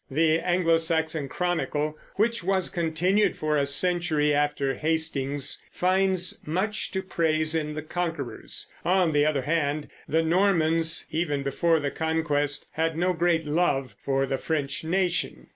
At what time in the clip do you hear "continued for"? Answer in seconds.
2.71-3.55